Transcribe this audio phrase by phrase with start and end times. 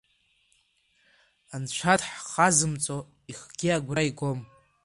[1.55, 2.97] Анцәа дхазымҵо,
[3.31, 4.39] ихгьы агәра игом.